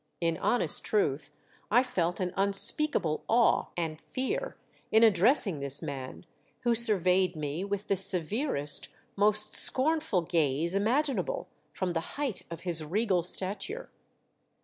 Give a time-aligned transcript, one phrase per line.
[0.19, 1.29] In honest truth,
[1.69, 4.57] I felt an unspeakable awe and fear
[4.91, 6.25] in address ing this man,
[6.61, 12.83] who surveyed me with the severest, most scornful gaze imaginable from the height of his
[12.83, 13.91] regal stature.